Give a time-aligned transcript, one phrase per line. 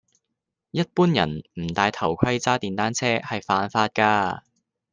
[0.71, 4.41] 一般人唔戴頭盔揸電單車係犯法㗎